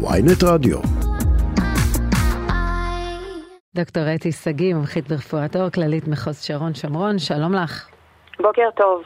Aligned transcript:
ויינט 0.00 0.44
רדיו. 0.44 0.78
דוקטור 3.74 4.02
אתי 4.14 4.32
שגיא, 4.32 4.74
מומחית 4.74 5.08
ברפואת 5.08 5.56
עור, 5.56 5.70
כללית 5.70 6.08
מחוז 6.08 6.42
שרון 6.42 6.74
שומרון, 6.74 7.18
שלום 7.18 7.54
לך. 7.54 7.88
בוקר 8.40 8.70
טוב. 8.76 9.02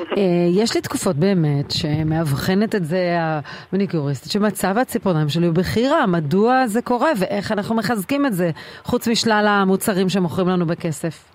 אה, 0.00 0.22
יש 0.62 0.74
לי 0.74 0.80
תקופות 0.80 1.16
באמת 1.16 1.70
שמאבחנת 1.70 2.74
את 2.74 2.84
זה 2.84 3.16
המניקוריסטית, 3.18 4.32
שמצב 4.32 4.78
הציפורניים 4.78 5.28
שלי 5.28 5.46
הוא 5.46 5.54
בכי 5.54 5.88
רע, 5.88 6.06
מדוע 6.06 6.66
זה 6.66 6.82
קורה 6.82 7.10
ואיך 7.20 7.52
אנחנו 7.52 7.74
מחזקים 7.74 8.26
את 8.26 8.32
זה, 8.32 8.50
חוץ 8.82 9.08
משלל 9.08 9.46
המוצרים 9.48 10.08
שמוכרים 10.08 10.48
לנו 10.48 10.66
בכסף. 10.66 11.32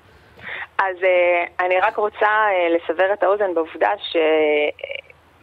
אז 0.79 0.97
uh, 0.97 1.65
אני 1.65 1.79
רק 1.79 1.97
רוצה 1.97 2.25
uh, 2.25 2.75
לסבר 2.75 3.13
את 3.13 3.23
האוזן 3.23 3.53
בעובדה 3.53 3.89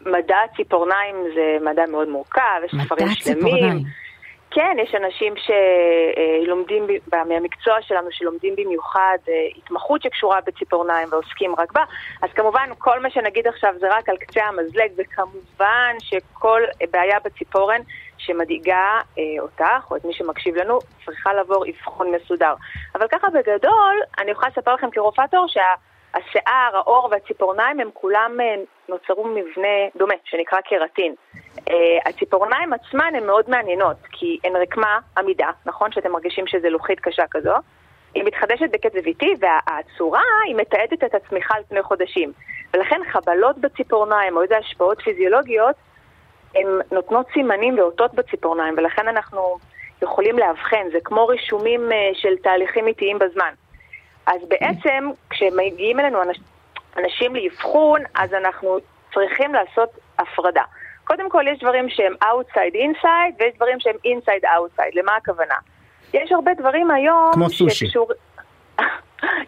שמדע 0.05 0.37
הציפורניים 0.45 1.17
זה 1.35 1.57
מדע 1.61 1.87
מאוד 1.87 2.09
מורכב, 2.09 2.61
יש 2.65 2.75
ספרים 2.85 3.09
שלמים. 3.09 3.77
מדע. 3.77 3.89
כן, 4.55 4.77
יש 4.83 4.95
אנשים 4.95 5.35
שלומדים, 5.37 6.87
מהמקצוע 7.29 7.83
שלנו, 7.83 8.09
שלומדים 8.11 8.57
במיוחד 8.57 9.19
התמחות 9.57 10.03
שקשורה 10.03 10.41
בציפורניים 10.47 11.09
ועוסקים 11.11 11.55
רק 11.59 11.73
בה. 11.73 11.85
אז 12.23 12.31
כמובן, 12.35 12.69
כל 12.79 13.01
מה 13.01 13.11
שנגיד 13.11 13.47
עכשיו 13.47 13.75
זה 13.79 13.87
רק 13.91 14.09
על 14.09 14.17
קצה 14.17 14.45
המזלג, 14.45 14.93
וכמובן 14.97 15.97
שכל 15.99 16.63
בעיה 16.91 17.19
בציפורן 17.25 17.81
שמדאיגה 18.19 19.01
אה, 19.19 19.23
אותך, 19.41 19.91
או 19.91 19.97
את 19.97 20.05
מי 20.05 20.15
שמקשיב 20.15 20.57
לנו, 20.57 20.79
צריכה 21.05 21.33
לעבור 21.33 21.65
אבחון 21.71 22.15
מסודר. 22.15 22.55
אבל 22.95 23.09
ככה 23.09 23.27
בגדול, 23.31 23.97
אני 24.19 24.31
יכולה 24.31 24.49
לספר 24.49 24.75
לכם 24.75 24.91
כרופאת 24.91 25.35
עור 25.35 25.49
שה... 25.49 25.75
השיער, 26.15 26.77
העור 26.77 27.09
והציפורניים 27.11 27.81
הם 27.81 27.91
כולם 27.95 28.41
אה, 28.41 28.55
נוצרו 28.89 29.25
מבנה 29.25 29.89
דומה, 29.97 30.15
שנקרא 30.25 30.61
קרטין. 30.61 31.15
Uh, 31.57 31.73
הציפורניים 32.07 32.73
עצמן 32.73 33.13
הן 33.17 33.27
מאוד 33.27 33.51
מעניינות, 33.51 33.97
כי 34.13 34.39
הן 34.45 34.57
רקמה 34.57 34.99
עמידה, 35.19 35.51
נכון? 35.67 35.93
שאתם 35.93 36.13
מרגישים 36.13 36.47
שזה 36.47 36.71
לוחית 36.71 37.01
קשה 37.01 37.23
כזו. 37.31 37.55
היא 38.15 38.25
מתחדשת 38.25 38.71
בקצב 38.71 39.07
איטי, 39.07 39.35
והצורה 39.41 40.23
היא 40.47 40.57
מתעדת 40.57 41.05
את 41.05 41.15
הצמיחה 41.15 41.55
על 41.57 41.63
פני 41.69 41.83
חודשים. 41.83 42.33
ולכן 42.75 43.01
חבלות 43.13 43.59
בציפורניים 43.59 44.37
או 44.37 44.43
איזה 44.43 44.57
השפעות 44.57 45.01
פיזיולוגיות, 45.01 45.77
הן 46.55 46.67
נותנות 46.93 47.27
סימנים 47.33 47.79
ואותות 47.79 48.15
בציפורניים, 48.15 48.75
ולכן 48.77 49.09
אנחנו 49.09 49.59
יכולים 50.03 50.39
לאבחן, 50.39 50.87
זה 50.93 50.99
כמו 51.05 51.27
רישומים 51.27 51.89
uh, 51.89 51.95
של 52.19 52.37
תהליכים 52.37 52.87
איטיים 52.87 53.19
בזמן. 53.19 53.55
אז 54.27 54.41
בעצם, 54.49 55.11
כשמגיעים 55.31 56.01
אלינו 56.01 56.23
אנשים 56.23 56.54
לאבחון, 57.35 58.01
אז 58.15 58.35
אנחנו 58.35 58.79
צריכים 59.15 59.55
לעשות 59.55 59.89
הפרדה. 60.19 60.63
קודם 61.05 61.31
כל, 61.31 61.45
יש 61.53 61.59
דברים 61.59 61.89
שהם 61.89 62.15
outside 62.23 62.75
inside, 62.75 63.35
ויש 63.39 63.55
דברים 63.57 63.81
שהם 63.81 63.97
inside 64.07 64.45
outside. 64.45 64.91
למה 64.93 65.17
הכוונה? 65.17 65.55
יש 66.15 66.33
הרבה 66.33 66.55
דברים 66.55 66.91
היום... 66.91 67.31
כמו 67.33 67.51
סושי. 67.51 67.87
שקשור... 67.87 68.09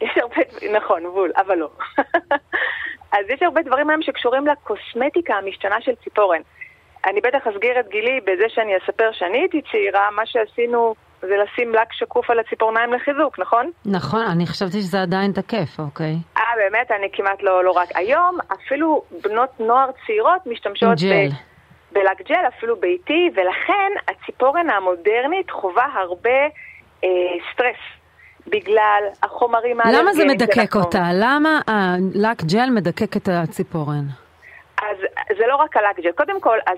יש 0.01 0.19
הרבה, 0.23 0.43
נכון, 0.73 1.03
בול, 1.03 1.33
אבל 1.37 1.59
לא. 1.59 1.69
אז 3.17 3.25
יש 3.29 3.43
הרבה 3.43 3.63
דברים 3.63 3.91
היום 3.91 4.03
שקשורים 4.03 4.47
לקוסמטיקה 4.47 5.35
המשתנה 5.35 5.81
של 5.81 5.95
ציפורן. 6.05 6.41
אני 7.07 7.21
בטח 7.21 7.47
אסגיר 7.47 7.81
את 7.81 7.89
גילי 7.89 8.21
בזה 8.21 8.45
שאני 8.49 8.77
אספר 8.77 9.13
שאני 9.13 9.39
הייתי 9.39 9.63
צעירה, 9.73 10.11
מה 10.11 10.27
שעשינו 10.27 10.95
זה 11.21 11.35
לשים 11.37 11.75
לק 11.75 11.93
שקוף 11.93 12.31
על 12.31 12.39
הציפורניים 12.39 12.93
לחיזוק, 12.93 13.39
נכון? 13.39 13.71
נכון, 13.87 14.21
אני 14.21 14.47
חשבתי 14.47 14.81
שזה 14.81 15.03
עדיין 15.03 15.33
תקף, 15.33 15.79
אוקיי. 15.79 16.17
אה, 16.37 16.43
באמת? 16.57 16.91
אני 16.91 17.09
כמעט 17.13 17.43
לא, 17.43 17.65
לא 17.65 17.71
רק. 17.71 17.89
היום 17.95 18.39
אפילו 18.53 19.03
בנות 19.23 19.61
נוער 19.61 19.91
צעירות 20.07 20.47
משתמשות 20.47 20.99
ג'ל. 21.01 21.29
בלק 21.93 22.29
ג'ל, 22.29 22.49
אפילו 22.49 22.77
ביתי, 22.77 23.31
ולכן 23.35 23.93
הציפורן 24.09 24.71
המודרנית 24.71 25.51
חווה 25.51 25.87
הרבה 25.95 26.41
אה, 27.05 27.09
סטרס. 27.53 27.77
בגלל 28.47 29.03
החומרים 29.23 29.81
האלרגיים. 29.81 30.05
למה 30.05 30.15
זה 30.15 30.25
מדקק 30.25 30.77
אותה? 30.77 31.03
למה 31.13 31.61
הלק 31.67 32.43
ג'ל 32.43 32.71
מדקק 32.71 33.17
את 33.17 33.29
הציפורן? 33.33 34.05
אז 34.83 34.97
זה 35.39 35.47
לא 35.49 35.57
רק 35.57 35.77
הלק 35.77 36.01
ג'ל. 36.01 36.13
קודם 36.13 36.41
כל, 36.41 36.59
אז 36.67 36.77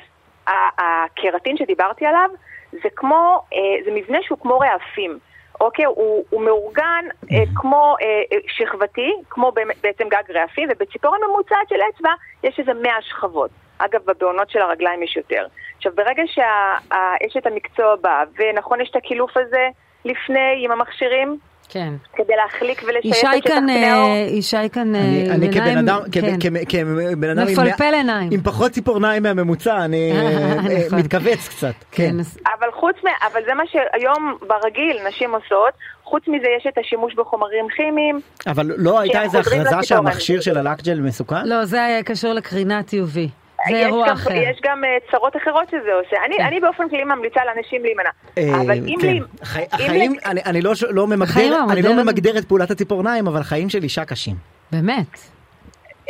הקרטין 0.79 1.57
שדיברתי 1.57 2.07
עליו, 2.07 2.31
זה 2.73 2.89
כמו, 2.97 3.43
אה, 3.55 3.85
זה 3.85 3.91
מבנה 3.95 4.19
שהוא 4.23 4.39
כמו 4.39 4.59
רעפים. 4.59 5.19
אוקיי? 5.61 5.85
הוא, 5.85 6.25
הוא 6.31 6.43
מאורגן 6.43 7.05
אה, 7.33 7.45
כמו 7.55 7.97
אה, 8.03 8.39
שכבתי, 8.49 9.13
כמו 9.31 9.53
בעצם 9.83 10.09
גג 10.09 10.37
רעפי, 10.37 10.67
ובציפורן 10.71 11.19
ממוצעת 11.29 11.69
של 11.69 11.81
אצבע 11.91 12.13
יש 12.43 12.59
איזה 12.59 12.75
100 12.75 12.93
שכבות. 13.03 13.51
אגב, 13.79 14.01
בבעונות 14.05 14.51
של 14.51 14.59
הרגליים 14.59 15.03
יש 15.03 15.17
יותר. 15.17 15.47
עכשיו, 15.77 15.93
ברגע 15.95 16.23
שיש 16.27 17.37
את 17.37 17.47
המקצוע 17.47 17.93
הבא, 17.93 18.25
ונכון, 18.39 18.81
יש 18.81 18.91
את 18.91 18.97
הקילוף 18.97 19.37
הזה 19.37 19.69
לפני 20.05 20.65
עם 20.65 20.71
המכשירים, 20.71 21.39
כן. 21.69 21.93
כדי 22.17 22.33
להחליק 22.37 22.83
ולשייף 22.87 23.27
את 23.37 23.43
שטח 23.45 23.55
פני 23.55 23.87
האור. 23.87 24.09
ישי 24.31 24.57
כאן 24.73 24.95
אני, 24.95 25.31
אני 25.31 25.53
כבן 25.53 25.79
אדם, 25.79 26.01
כן. 26.13 26.37
כבן 26.69 27.39
אדם 27.39 27.47
מפלפל 27.53 27.95
עיניים. 27.95 28.29
עם 28.33 28.41
פחות 28.41 28.73
ציפורניים 28.73 29.23
מהממוצע, 29.23 29.85
אני 29.85 30.13
נכון. 30.13 30.99
מתכווץ 30.99 31.49
קצת. 31.49 31.75
כן. 31.91 32.17
אבל 32.59 32.69
חוץ 32.73 32.97
מ... 33.05 33.07
אבל 33.33 33.41
זה 33.47 33.55
מה 33.55 33.63
שהיום 33.67 34.37
ברגיל 34.47 34.99
נשים 35.09 35.35
עושות. 35.35 35.75
חוץ 36.05 36.23
מזה 36.29 36.47
יש 36.59 36.67
את 36.69 36.79
השימוש 36.79 37.15
בחומרים 37.15 37.67
כימיים. 37.77 38.21
אבל 38.47 38.71
לא 38.77 39.01
הייתה 39.01 39.23
איזו 39.23 39.39
הכרזה 39.39 39.83
שהמכשיר 39.83 40.41
של 40.41 40.59
הלקג'ל 40.59 41.01
מסוכן? 41.01 41.47
לא, 41.47 41.65
זה 41.65 41.85
היה 41.85 42.03
קשור 42.03 42.33
לקרינת 42.33 42.91
UV. 42.91 43.48
זה 43.71 43.77
אירוע 43.77 44.09
גם, 44.09 44.13
אחר. 44.13 44.33
יש 44.33 44.61
גם 44.65 44.85
uh, 44.85 45.11
צרות 45.11 45.37
אחרות 45.37 45.71
שזה 45.71 45.93
עושה. 46.05 46.17
אני, 46.27 46.37
כן. 46.37 46.45
אני 46.45 46.61
באופן 46.61 46.89
כללי 46.89 47.05
ממליצה 47.05 47.41
לאנשים 47.45 47.83
להימנע. 47.83 48.11
אה, 48.39 48.61
אבל 48.61 48.79
אם... 48.87 48.97
כן. 49.01 49.07
לי, 49.07 49.21
החיים, 49.73 50.13
אם 50.13 50.19
אני, 50.27 50.41
אני 50.47 50.61
לא, 50.61 50.73
לא 50.91 51.07
ממגדר, 51.07 51.65
אני 51.71 51.83
לא 51.83 52.03
ממגדר 52.03 52.39
את 52.39 52.45
פעולת 52.45 52.71
הציפורניים, 52.71 53.27
אבל 53.27 53.43
חיים 53.43 53.69
של 53.69 53.83
אישה 53.83 54.05
קשים. 54.05 54.35
באמת. 54.73 55.38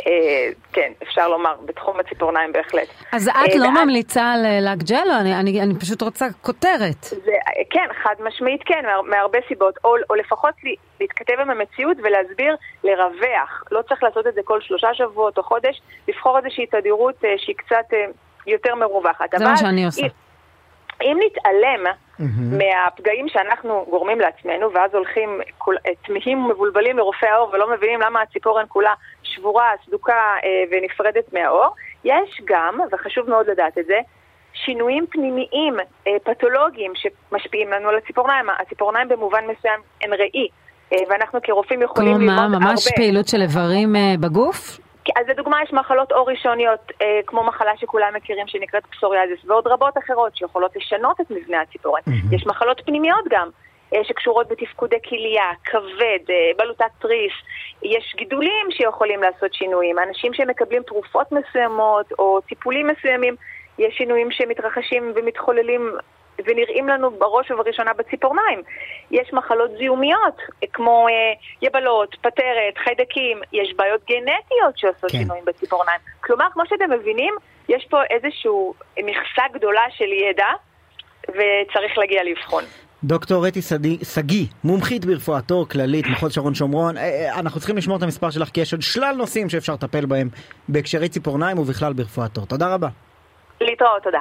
אה, 0.07 0.49
כן, 0.73 0.91
אפשר 1.03 1.27
לומר, 1.29 1.55
בתחום 1.65 1.99
הציפורניים 1.99 2.53
בהחלט. 2.53 2.87
אז 3.11 3.27
את 3.27 3.35
אה, 3.35 3.57
לא 3.59 3.71
ממליצה 3.71 4.31
על 4.31 4.45
אה, 4.45 4.59
לק 4.59 4.83
ג'לו? 4.83 5.13
אני 5.41 5.75
פשוט 5.79 6.01
רוצה 6.01 6.25
כותרת. 6.41 7.05
כן, 7.69 7.87
חד 8.03 8.15
משמעית 8.19 8.61
כן, 8.65 8.83
מהרבה 9.05 9.39
סיבות. 9.47 9.75
או 9.83 10.15
לפחות 10.15 10.53
להתכתב 11.01 11.33
עם 11.41 11.49
המציאות 11.49 11.97
ולהסביר, 12.03 12.55
לרווח. 12.83 13.63
לא 13.71 13.81
צריך 13.81 14.03
לעשות 14.03 14.27
את 14.27 14.33
זה 14.33 14.41
כל 14.45 14.61
שלושה 14.61 14.93
שבועות 14.93 15.37
או 15.37 15.43
חודש, 15.43 15.81
לבחור 16.07 16.37
איזושהי 16.37 16.65
תדירות 16.65 17.15
שהיא 17.37 17.55
קצת 17.55 17.93
יותר 18.47 18.75
מרווחת. 18.75 19.29
זה 19.37 19.45
מה 19.45 19.57
שאני 19.57 19.85
עושה. 19.85 20.07
אם 21.01 21.17
נתעלם 21.25 21.85
mm-hmm. 21.85 22.23
מהפגעים 22.57 23.29
שאנחנו 23.29 23.85
גורמים 23.89 24.19
לעצמנו, 24.19 24.73
ואז 24.73 24.93
הולכים 24.93 25.41
תמיהים 26.05 26.45
ומבולבלים 26.45 26.97
לרופאי 26.97 27.29
האור 27.29 27.49
ולא 27.53 27.71
מבינים 27.73 28.01
למה 28.01 28.21
הציפורן 28.21 28.65
כולה 28.67 28.93
שבורה, 29.23 29.71
סדוקה 29.85 30.13
אה, 30.13 30.63
ונפרדת 30.71 31.33
מהאור, 31.33 31.75
יש 32.03 32.41
גם, 32.45 32.79
וחשוב 32.91 33.29
מאוד 33.29 33.49
לדעת 33.49 33.77
את 33.77 33.85
זה, 33.85 33.99
שינויים 34.53 35.05
פנימיים, 35.09 35.75
אה, 36.07 36.11
פתולוגיים, 36.23 36.91
שמשפיעים 36.95 37.71
לנו 37.71 37.89
על 37.89 37.97
הציפורניים. 37.97 38.45
הציפורניים 38.59 39.07
במובן 39.07 39.43
מסוים 39.43 39.81
הן 40.01 40.13
ראי, 40.13 40.47
אה, 40.93 40.97
ואנחנו 41.09 41.39
כרופאים 41.43 41.81
יכולים 41.81 42.11
ללמוד 42.11 42.29
הרבה. 42.29 42.47
כלומר, 42.47 42.71
ממש 42.71 42.87
פעילות 42.95 43.27
של 43.27 43.41
איברים 43.41 43.95
אה, 43.95 44.13
בגוף? 44.19 44.79
אז 45.15 45.27
לדוגמה 45.27 45.57
יש 45.63 45.73
מחלות 45.73 46.11
עור 46.11 46.29
ראשוניות, 46.29 46.91
אה, 47.01 47.19
כמו 47.25 47.43
מחלה 47.43 47.71
שכולם 47.77 48.13
מכירים 48.15 48.47
שנקראת 48.47 48.85
פסוריאזיס, 48.85 49.39
ועוד 49.45 49.67
רבות 49.67 49.97
אחרות 49.97 50.35
שיכולות 50.35 50.75
לשנות 50.75 51.21
את 51.21 51.31
מבנה 51.31 51.61
הציפורן. 51.61 52.01
Mm-hmm. 52.07 52.35
יש 52.35 52.47
מחלות 52.47 52.81
פנימיות 52.85 53.25
גם, 53.29 53.49
אה, 53.93 54.03
שקשורות 54.03 54.47
בתפקודי 54.47 54.95
כליה, 55.09 55.43
כבד, 55.65 56.29
אה, 56.29 56.51
בלוטת 56.57 56.91
תריס. 56.99 57.33
יש 57.83 58.13
גידולים 58.17 58.67
שיכולים 58.69 59.23
לעשות 59.23 59.53
שינויים. 59.53 59.99
אנשים 59.99 60.33
שמקבלים 60.33 60.83
תרופות 60.83 61.31
מסוימות 61.31 62.05
או 62.19 62.41
טיפולים 62.41 62.87
מסוימים, 62.87 63.35
יש 63.79 63.97
שינויים 63.97 64.31
שמתרחשים 64.31 65.13
ומתחוללים 65.15 65.91
ונראים 66.45 66.87
לנו 66.87 67.11
בראש 67.11 67.51
ובראשונה 67.51 67.93
בציפורניים. 67.93 68.61
יש 69.11 69.33
מחלות 69.33 69.71
זיהומיות, 69.77 70.37
כמו 70.73 71.07
אה, 71.07 71.13
יבלות, 71.61 72.15
פטרת, 72.21 72.77
חיידקים, 72.83 73.41
יש 73.53 73.73
בעיות 73.75 74.01
גנטיות 74.09 74.77
שעושות 74.77 75.11
כן. 75.11 75.17
שינויים 75.17 75.45
בציפורניים. 75.45 75.99
כלומר, 76.21 76.45
כמו 76.53 76.63
שאתם 76.65 76.91
מבינים, 76.91 77.33
יש 77.69 77.87
פה 77.89 77.97
איזושהי 78.09 78.49
מכסה 78.97 79.43
גדולה 79.53 79.83
של 79.89 80.11
ידע, 80.29 80.47
וצריך 81.29 81.97
להגיע 81.97 82.23
לבחון. 82.23 82.63
דוקטור 83.03 83.47
אתי 83.47 83.59
שגיא, 84.03 84.45
מומחית 84.63 85.05
ברפואת 85.05 85.51
עור 85.51 85.69
כללית, 85.69 86.05
מחוז 86.11 86.33
שרון 86.33 86.55
שומרון, 86.55 86.97
אה, 86.97 87.03
אה, 87.03 87.39
אנחנו 87.39 87.59
צריכים 87.59 87.77
לשמור 87.77 87.97
את 87.97 88.03
המספר 88.03 88.29
שלך 88.29 88.49
כי 88.49 88.61
יש 88.61 88.73
עוד 88.73 88.81
שלל 88.81 89.15
נושאים 89.17 89.49
שאפשר 89.49 89.73
לטפל 89.73 90.05
בהם 90.05 90.29
בהקשרי 90.69 91.09
ציפורניים 91.09 91.59
ובכלל 91.59 91.93
ברפואת 91.93 92.37
עור. 92.37 92.45
תודה 92.45 92.73
רבה. 92.73 92.87
להתראות, 93.61 94.03
תודה. 94.03 94.19